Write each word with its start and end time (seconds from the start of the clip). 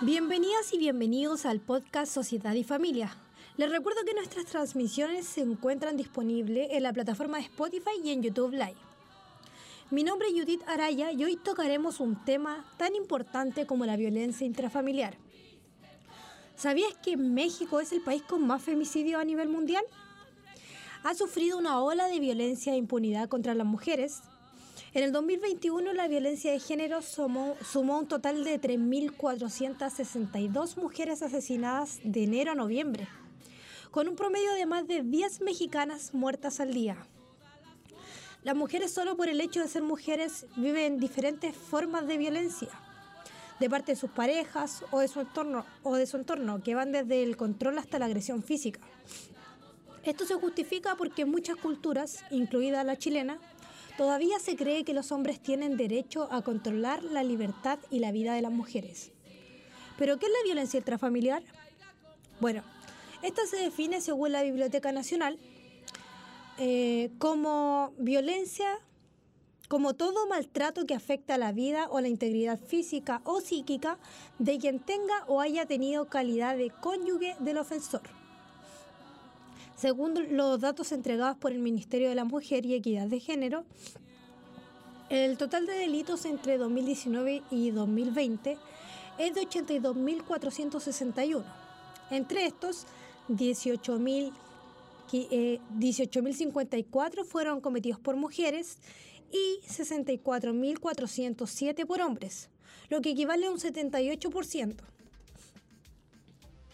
Bienvenidas 0.00 0.72
y 0.72 0.78
bienvenidos 0.78 1.44
al 1.44 1.60
podcast 1.60 2.12
Sociedad 2.12 2.54
y 2.54 2.62
Familia. 2.62 3.16
Les 3.56 3.68
recuerdo 3.68 4.04
que 4.04 4.14
nuestras 4.14 4.46
transmisiones 4.46 5.26
se 5.26 5.40
encuentran 5.40 5.96
disponibles 5.96 6.68
en 6.70 6.84
la 6.84 6.92
plataforma 6.92 7.38
de 7.38 7.44
Spotify 7.44 7.90
y 8.04 8.10
en 8.10 8.22
YouTube 8.22 8.52
Live. 8.52 8.76
Mi 9.90 10.04
nombre 10.04 10.28
es 10.28 10.34
Judith 10.34 10.62
Araya 10.68 11.10
y 11.10 11.24
hoy 11.24 11.36
tocaremos 11.36 11.98
un 11.98 12.24
tema 12.24 12.64
tan 12.76 12.94
importante 12.94 13.66
como 13.66 13.86
la 13.86 13.96
violencia 13.96 14.46
intrafamiliar. 14.46 15.16
¿Sabías 16.58 16.92
que 17.00 17.16
México 17.16 17.78
es 17.78 17.92
el 17.92 18.00
país 18.00 18.22
con 18.22 18.44
más 18.44 18.60
femicidios 18.60 19.20
a 19.20 19.24
nivel 19.24 19.48
mundial? 19.48 19.84
Ha 21.04 21.14
sufrido 21.14 21.56
una 21.56 21.80
ola 21.80 22.08
de 22.08 22.18
violencia 22.18 22.72
e 22.72 22.76
impunidad 22.76 23.28
contra 23.28 23.54
las 23.54 23.64
mujeres. 23.64 24.22
En 24.92 25.04
el 25.04 25.12
2021 25.12 25.92
la 25.92 26.08
violencia 26.08 26.50
de 26.50 26.58
género 26.58 27.00
sumó, 27.00 27.54
sumó 27.62 28.00
un 28.00 28.08
total 28.08 28.42
de 28.42 28.60
3.462 28.60 30.78
mujeres 30.78 31.22
asesinadas 31.22 32.00
de 32.02 32.24
enero 32.24 32.50
a 32.50 32.56
noviembre 32.56 33.06
con 33.92 34.08
un 34.08 34.16
promedio 34.16 34.52
de 34.54 34.66
más 34.66 34.88
de 34.88 35.04
10 35.04 35.42
mexicanas 35.42 36.12
muertas 36.12 36.58
al 36.58 36.74
día. 36.74 36.96
Las 38.42 38.56
mujeres 38.56 38.92
solo 38.92 39.16
por 39.16 39.28
el 39.28 39.40
hecho 39.40 39.60
de 39.60 39.68
ser 39.68 39.82
mujeres 39.82 40.46
viven 40.56 40.98
diferentes 40.98 41.54
formas 41.54 42.08
de 42.08 42.18
violencia, 42.18 42.68
de 43.60 43.70
parte 43.70 43.92
de 43.92 43.96
sus 43.96 44.10
parejas 44.10 44.84
o 44.90 45.00
de 45.00 45.08
su 45.08 45.20
entorno, 45.20 45.64
o 45.82 45.96
de 45.96 46.06
su 46.06 46.16
entorno 46.16 46.62
que 46.62 46.74
van 46.74 46.92
desde 46.92 47.22
el 47.22 47.36
control 47.36 47.78
hasta 47.78 47.98
la 47.98 48.06
agresión 48.06 48.42
física. 48.42 48.80
Esto 50.04 50.24
se 50.24 50.34
justifica 50.34 50.96
porque 50.96 51.22
en 51.22 51.30
muchas 51.30 51.56
culturas, 51.56 52.24
incluida 52.30 52.84
la 52.84 52.96
chilena, 52.96 53.38
todavía 53.96 54.38
se 54.38 54.56
cree 54.56 54.84
que 54.84 54.94
los 54.94 55.12
hombres 55.12 55.40
tienen 55.40 55.76
derecho 55.76 56.28
a 56.32 56.42
controlar 56.42 57.02
la 57.02 57.22
libertad 57.22 57.78
y 57.90 57.98
la 57.98 58.12
vida 58.12 58.34
de 58.34 58.42
las 58.42 58.52
mujeres. 58.52 59.10
¿Pero 59.98 60.18
qué 60.18 60.26
es 60.26 60.32
la 60.32 60.44
violencia 60.44 60.78
intrafamiliar? 60.78 61.42
Bueno, 62.40 62.62
esta 63.22 63.44
se 63.46 63.56
define 63.56 64.00
según 64.00 64.30
la 64.32 64.42
Biblioteca 64.42 64.92
Nacional 64.92 65.38
eh, 66.58 67.10
como 67.18 67.92
violencia, 67.98 68.66
como 69.68 69.94
todo 69.94 70.26
maltrato 70.26 70.86
que 70.86 70.94
afecta 70.94 71.34
a 71.34 71.38
la 71.38 71.52
vida 71.52 71.88
o 71.90 72.00
la 72.00 72.08
integridad 72.08 72.58
física 72.58 73.20
o 73.24 73.40
psíquica 73.40 73.98
de 74.38 74.58
quien 74.58 74.80
tenga 74.80 75.24
o 75.26 75.40
haya 75.40 75.66
tenido 75.66 76.06
calidad 76.06 76.56
de 76.56 76.70
cónyuge 76.70 77.36
del 77.40 77.58
ofensor. 77.58 78.02
Según 79.76 80.36
los 80.36 80.58
datos 80.58 80.90
entregados 80.90 81.36
por 81.36 81.52
el 81.52 81.60
Ministerio 81.60 82.08
de 82.08 82.14
la 82.14 82.24
Mujer 82.24 82.66
y 82.66 82.74
Equidad 82.74 83.06
de 83.06 83.20
Género, 83.20 83.64
el 85.08 85.38
total 85.38 85.66
de 85.66 85.74
delitos 85.74 86.24
entre 86.24 86.58
2019 86.58 87.42
y 87.50 87.70
2020 87.70 88.58
es 89.18 89.34
de 89.34 89.40
82.461. 89.42 91.44
Entre 92.10 92.46
estos, 92.46 92.86
18.054 93.28 94.32
eh, 95.12 95.60
fueron 97.24 97.60
cometidos 97.60 98.00
por 98.00 98.16
mujeres 98.16 98.78
y 99.30 99.60
64.407 99.66 101.86
por 101.86 102.00
hombres, 102.00 102.48
lo 102.88 103.00
que 103.00 103.10
equivale 103.10 103.46
a 103.46 103.50
un 103.50 103.58
78%. 103.58 104.76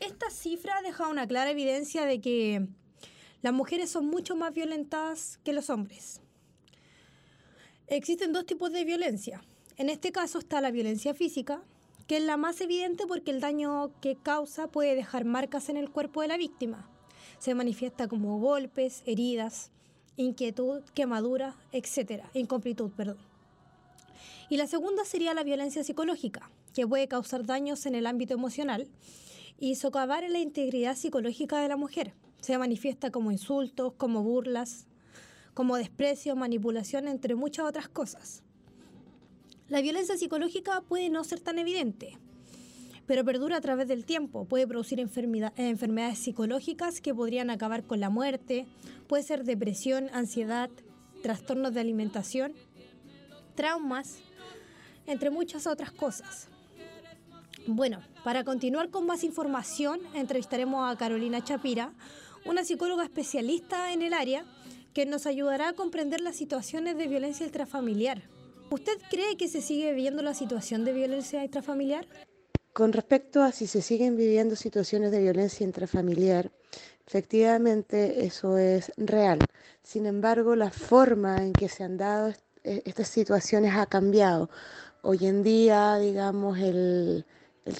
Esta 0.00 0.30
cifra 0.30 0.80
deja 0.82 1.08
una 1.08 1.26
clara 1.26 1.50
evidencia 1.50 2.04
de 2.04 2.20
que 2.20 2.68
las 3.42 3.52
mujeres 3.52 3.90
son 3.90 4.06
mucho 4.06 4.36
más 4.36 4.54
violentadas 4.54 5.40
que 5.44 5.52
los 5.52 5.70
hombres. 5.70 6.20
Existen 7.86 8.32
dos 8.32 8.46
tipos 8.46 8.72
de 8.72 8.84
violencia. 8.84 9.44
En 9.76 9.90
este 9.90 10.12
caso 10.12 10.38
está 10.38 10.60
la 10.60 10.70
violencia 10.70 11.14
física, 11.14 11.62
que 12.06 12.18
es 12.18 12.22
la 12.22 12.36
más 12.36 12.60
evidente 12.60 13.06
porque 13.06 13.30
el 13.30 13.40
daño 13.40 13.92
que 14.00 14.16
causa 14.16 14.68
puede 14.68 14.94
dejar 14.94 15.24
marcas 15.24 15.68
en 15.68 15.76
el 15.76 15.90
cuerpo 15.90 16.22
de 16.22 16.28
la 16.28 16.36
víctima. 16.36 16.88
Se 17.38 17.54
manifiesta 17.54 18.08
como 18.08 18.38
golpes, 18.38 19.02
heridas, 19.06 19.70
inquietud, 20.16 20.82
quemadura, 20.94 21.56
etc. 21.72 22.24
Incomplitud, 22.34 22.90
perdón. 22.90 23.18
Y 24.48 24.56
la 24.56 24.66
segunda 24.66 25.04
sería 25.04 25.34
la 25.34 25.42
violencia 25.42 25.84
psicológica, 25.84 26.50
que 26.74 26.86
puede 26.86 27.08
causar 27.08 27.44
daños 27.44 27.86
en 27.86 27.94
el 27.94 28.06
ámbito 28.06 28.34
emocional 28.34 28.88
y 29.58 29.76
socavar 29.76 30.24
en 30.24 30.32
la 30.32 30.40
integridad 30.40 30.96
psicológica 30.96 31.60
de 31.60 31.68
la 31.68 31.76
mujer. 31.76 32.12
Se 32.40 32.58
manifiesta 32.58 33.10
como 33.10 33.30
insultos, 33.32 33.94
como 33.96 34.22
burlas, 34.22 34.86
como 35.54 35.76
desprecio, 35.76 36.36
manipulación, 36.36 37.08
entre 37.08 37.34
muchas 37.34 37.66
otras 37.66 37.88
cosas. 37.88 38.42
La 39.68 39.80
violencia 39.80 40.18
psicológica 40.18 40.82
puede 40.82 41.08
no 41.08 41.24
ser 41.24 41.40
tan 41.40 41.58
evidente, 41.58 42.18
pero 43.06 43.24
perdura 43.24 43.56
a 43.56 43.60
través 43.60 43.88
del 43.88 44.04
tiempo. 44.04 44.44
Puede 44.44 44.66
producir 44.66 45.00
enfermedades 45.00 46.18
psicológicas 46.18 47.00
que 47.00 47.14
podrían 47.14 47.50
acabar 47.50 47.84
con 47.84 48.00
la 48.00 48.10
muerte, 48.10 48.66
puede 49.06 49.22
ser 49.22 49.44
depresión, 49.44 50.08
ansiedad, 50.12 50.70
trastornos 51.22 51.74
de 51.74 51.80
alimentación, 51.80 52.52
traumas, 53.54 54.18
entre 55.06 55.30
muchas 55.30 55.66
otras 55.66 55.92
cosas. 55.92 56.48
Bueno, 57.66 58.00
para 58.24 58.44
continuar 58.44 58.90
con 58.90 59.06
más 59.06 59.24
información, 59.24 60.00
entrevistaremos 60.14 60.90
a 60.90 60.96
Carolina 60.96 61.42
Chapira, 61.42 61.92
una 62.44 62.64
psicóloga 62.64 63.04
especialista 63.04 63.92
en 63.92 64.02
el 64.02 64.12
área, 64.12 64.44
que 64.92 65.06
nos 65.06 65.26
ayudará 65.26 65.70
a 65.70 65.72
comprender 65.72 66.20
las 66.20 66.36
situaciones 66.36 66.96
de 66.96 67.08
violencia 67.08 67.46
intrafamiliar 67.46 68.22
¿Usted 68.70 68.98
cree 69.10 69.36
que 69.36 69.48
se 69.48 69.60
sigue 69.60 69.90
viviendo 69.90 70.22
la 70.22 70.34
situación 70.34 70.84
de 70.84 70.92
violencia 70.92 71.44
intrafamiliar? 71.44 72.06
Con 72.74 72.92
respecto 72.92 73.42
a 73.44 73.52
si 73.52 73.68
se 73.68 73.80
siguen 73.82 74.16
viviendo 74.16 74.56
situaciones 74.56 75.12
de 75.12 75.20
violencia 75.20 75.64
intrafamiliar, 75.64 76.50
efectivamente 77.06 78.26
eso 78.26 78.58
es 78.58 78.92
real. 78.96 79.48
Sin 79.84 80.06
embargo, 80.06 80.56
la 80.56 80.70
forma 80.70 81.44
en 81.44 81.54
que 81.54 81.68
se 81.68 81.84
han 81.84 81.96
dado 81.96 82.30
e-, 82.64 82.82
estas 82.84 83.06
situaciones 83.08 83.74
ha 83.76 83.86
cambiado. 83.86 84.50
Hoy 85.02 85.26
en 85.26 85.44
día, 85.44 85.96
digamos, 85.98 86.58
el 86.58 87.24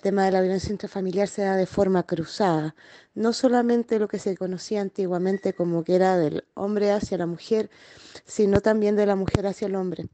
tema 0.00 0.26
de 0.26 0.30
la 0.30 0.40
violencia 0.40 0.70
intrafamiliar 0.70 1.26
se 1.26 1.42
da 1.42 1.56
de 1.56 1.66
forma 1.66 2.04
cruzada. 2.04 2.76
No 3.14 3.32
solamente 3.32 3.98
lo 3.98 4.06
que 4.06 4.20
se 4.20 4.36
conocía 4.36 4.80
antiguamente 4.80 5.54
como 5.54 5.82
que 5.82 5.96
era 5.96 6.16
del 6.16 6.44
hombre 6.54 6.92
hacia 6.92 7.18
la 7.18 7.26
mujer, 7.26 7.68
sino 8.24 8.60
también 8.60 8.94
de 8.94 9.06
la 9.06 9.16
mujer 9.16 9.48
hacia 9.48 9.66
el 9.66 9.74
hombre. 9.74 10.06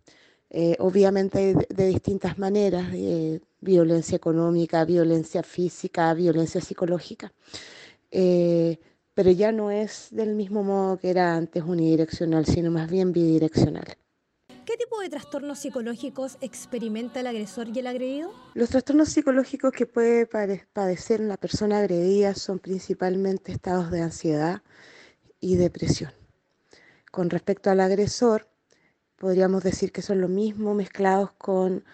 Eh, 0.52 0.74
obviamente 0.80 1.54
de, 1.68 1.86
distintas 1.86 2.36
maneras, 2.36 2.88
eh, 2.92 3.40
violencia 3.60 4.16
económica, 4.16 4.84
violencia 4.84 5.44
física, 5.44 6.12
violencia 6.12 6.60
psicológica, 6.60 7.32
eh, 8.10 8.80
pero 9.14 9.30
ya 9.30 9.52
no 9.52 9.70
es 9.70 10.08
del 10.10 10.34
mismo 10.34 10.64
modo 10.64 10.98
que 10.98 11.10
era 11.10 11.36
antes 11.36 11.62
unidireccional, 11.62 12.46
sino 12.46 12.72
más 12.72 12.90
bien 12.90 13.12
bidireccional. 13.12 13.96
¿Qué 14.64 14.76
tipo 14.76 15.00
de 15.00 15.08
trastornos 15.08 15.60
psicológicos 15.60 16.36
experimenta 16.40 17.20
el 17.20 17.28
agresor 17.28 17.68
y 17.68 17.78
el 17.78 17.86
agredido? 17.86 18.32
Los 18.54 18.70
trastornos 18.70 19.08
psicológicos 19.08 19.72
que 19.72 19.86
puede 19.86 20.26
padecer 20.26 21.20
una 21.20 21.36
persona 21.36 21.78
agredida 21.78 22.34
son 22.34 22.58
principalmente 22.58 23.52
estados 23.52 23.92
de 23.92 24.02
ansiedad 24.02 24.62
y 25.40 25.56
depresión. 25.56 26.12
Con 27.10 27.30
respecto 27.30 27.70
al 27.70 27.80
agresor, 27.80 28.49
podríamos 29.20 29.62
decir 29.62 29.92
que 29.92 30.00
son 30.00 30.22
lo 30.22 30.28
mismo 30.28 30.74
mezclados 30.74 31.30
con 31.32 31.84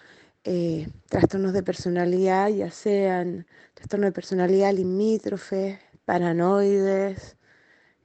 eh, 0.45 0.87
trastornos 1.09 1.51
de 1.51 1.61
personalidad, 1.61 2.47
ya 2.47 2.71
sean 2.71 3.45
trastornos 3.73 4.07
de 4.07 4.11
personalidad 4.13 4.73
limítrofes, 4.73 5.77
paranoides 6.05 7.35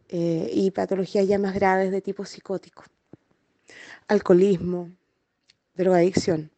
eh, 0.09 0.51
y 0.53 0.73
patologías 0.73 1.29
ya 1.29 1.39
más 1.39 1.55
graves 1.55 1.93
de 1.93 2.01
tipo 2.01 2.25
psicótico, 2.25 2.83
alcoholismo, 4.09 4.91
drogadicción. 5.77 6.51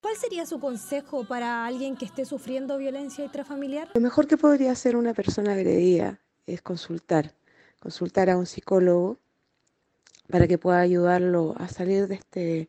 ¿Cuál 0.00 0.14
sería 0.16 0.46
su 0.46 0.60
consejo 0.60 1.24
para 1.26 1.66
alguien 1.66 1.96
que 1.96 2.04
esté 2.04 2.24
sufriendo 2.24 2.78
violencia 2.78 3.24
intrafamiliar? 3.24 3.90
Lo 3.94 4.00
mejor 4.00 4.28
que 4.28 4.36
podría 4.36 4.70
hacer 4.70 4.94
una 4.94 5.12
persona 5.12 5.54
agredida 5.54 6.20
es 6.46 6.62
consultar, 6.62 7.34
consultar 7.80 8.30
a 8.30 8.36
un 8.36 8.46
psicólogo 8.46 9.18
para 10.30 10.46
que 10.48 10.58
pueda 10.58 10.80
ayudarlo 10.80 11.54
a 11.58 11.68
salir 11.68 12.06
de 12.08 12.14
este 12.16 12.68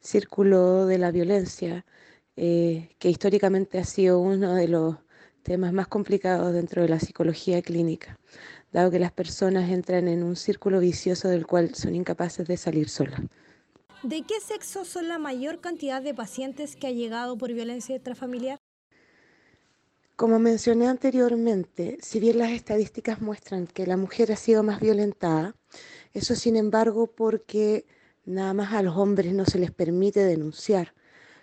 círculo 0.00 0.86
de 0.86 0.98
la 0.98 1.10
violencia, 1.10 1.84
eh, 2.36 2.90
que 2.98 3.10
históricamente 3.10 3.78
ha 3.78 3.84
sido 3.84 4.20
uno 4.20 4.54
de 4.54 4.68
los 4.68 4.96
temas 5.42 5.72
más 5.72 5.88
complicados 5.88 6.52
dentro 6.52 6.82
de 6.82 6.88
la 6.88 7.00
psicología 7.00 7.62
clínica, 7.62 8.18
dado 8.72 8.90
que 8.90 8.98
las 8.98 9.12
personas 9.12 9.70
entran 9.70 10.08
en 10.08 10.22
un 10.22 10.36
círculo 10.36 10.80
vicioso 10.80 11.28
del 11.28 11.46
cual 11.46 11.74
son 11.74 11.94
incapaces 11.94 12.46
de 12.46 12.56
salir 12.56 12.88
solas. 12.88 13.20
¿De 14.02 14.22
qué 14.22 14.40
sexo 14.40 14.84
son 14.84 15.08
la 15.08 15.18
mayor 15.18 15.60
cantidad 15.60 16.02
de 16.02 16.14
pacientes 16.14 16.74
que 16.74 16.88
ha 16.88 16.90
llegado 16.90 17.36
por 17.38 17.52
violencia 17.52 17.94
intrafamiliar? 17.94 18.58
Como 20.16 20.38
mencioné 20.38 20.88
anteriormente, 20.88 21.98
si 22.00 22.20
bien 22.20 22.38
las 22.38 22.50
estadísticas 22.50 23.20
muestran 23.20 23.66
que 23.66 23.86
la 23.86 23.96
mujer 23.96 24.32
ha 24.32 24.36
sido 24.36 24.62
más 24.62 24.80
violentada, 24.80 25.54
eso 26.14 26.34
sin 26.34 26.56
embargo 26.56 27.06
porque 27.06 27.84
nada 28.24 28.54
más 28.54 28.72
a 28.72 28.82
los 28.82 28.96
hombres 28.96 29.32
no 29.32 29.44
se 29.44 29.58
les 29.58 29.70
permite 29.70 30.20
denunciar. 30.24 30.94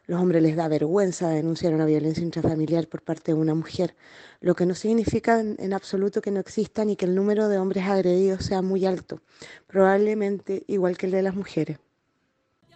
Los 0.05 0.19
hombres 0.19 0.41
les 0.41 0.55
da 0.55 0.67
vergüenza 0.67 1.29
denunciar 1.29 1.73
una 1.73 1.85
violencia 1.85 2.23
intrafamiliar 2.23 2.87
por 2.87 3.03
parte 3.03 3.31
de 3.31 3.37
una 3.37 3.53
mujer, 3.53 3.95
lo 4.41 4.55
que 4.55 4.65
no 4.65 4.73
significa 4.73 5.39
en, 5.39 5.73
absoluto 5.73 6.21
que 6.21 6.31
no 6.31 6.39
exista 6.39 6.83
ni 6.83 6.95
que 6.95 7.05
el 7.05 7.13
número 7.13 7.47
de 7.47 7.59
hombres 7.59 7.85
agredidos 7.85 8.43
sea 8.43 8.63
muy 8.63 8.85
alto, 8.87 9.21
probablemente 9.67 10.63
igual 10.65 10.97
que 10.97 11.05
el 11.05 11.11
de 11.11 11.21
las 11.21 11.35
mujeres. 11.35 11.77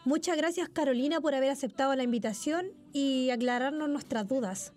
Muchas 0.06 0.38
gracias 0.38 0.70
Carolina 0.70 1.22
por 1.22 1.34
haber 1.34 1.50
aceptado 1.50 1.96
la 1.96 2.04
invitación 2.04 2.68
y 2.92 3.32
aclararnos 3.32 3.90
nuestras 3.90 4.28
dudas. 4.28 4.74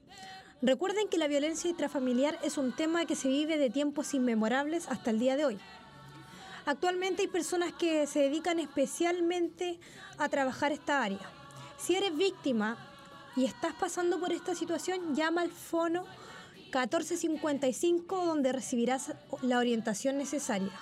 Recuerden 0.63 1.09
que 1.09 1.19
la 1.19 1.29
violencia 1.29 1.69
intrafamiliar 1.69 2.39
es 2.43 2.57
un 2.57 2.75
tema 2.75 3.05
que 3.05 3.17
se 3.17 3.29
vive 3.29 3.59
de 3.59 3.69
tiempos 3.69 4.15
inmemorables 4.15 4.89
hasta 4.89 5.11
el 5.11 5.19
día 5.19 5.37
de 5.37 5.45
hoy. 5.45 5.59
Actualmente 6.67 7.23
hay 7.23 7.29
personas 7.29 7.73
que 7.73 8.07
se 8.09 8.19
dedican 8.19 8.59
especialmente 8.59 9.79
a 10.19 10.29
trabajar 10.29 10.73
esta 10.73 11.03
área. 11.03 11.31
Si 11.79 11.95
eres 11.95 12.17
víctima 12.17 12.77
y 13.37 13.45
estás 13.45 13.73
pasando 13.75 14.19
por 14.19 14.33
esta 14.33 14.55
situación, 14.57 15.15
llama 15.15 15.43
al 15.43 15.51
fono 15.51 16.05
1455 16.65 18.27
donde 18.27 18.53
recibirás 18.53 19.13
la 19.43 19.59
orientación 19.59 20.19
necesaria. 20.19 20.73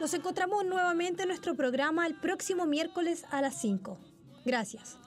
Nos 0.00 0.12
encontramos 0.14 0.64
nuevamente 0.64 1.22
en 1.22 1.28
nuestro 1.28 1.54
programa 1.54 2.06
el 2.08 2.14
próximo 2.14 2.66
miércoles 2.66 3.24
a 3.30 3.40
las 3.40 3.60
5. 3.60 3.96
Gracias. 4.44 4.98